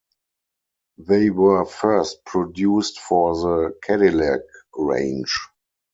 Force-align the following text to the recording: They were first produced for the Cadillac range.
They 0.97 1.29
were 1.29 1.63
first 1.63 2.25
produced 2.25 2.99
for 3.01 3.35
the 3.35 3.75
Cadillac 3.83 4.41
range. 4.73 5.37